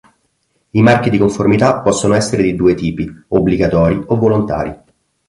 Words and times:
I 0.71 0.81
marchi 0.81 1.11
di 1.11 1.19
conformità 1.19 1.81
possono 1.81 2.15
essere 2.15 2.41
di 2.41 2.55
due 2.55 2.73
tipi: 2.73 3.07
obbligatori 3.27 4.01
o 4.07 4.15
volontari. 4.15 4.75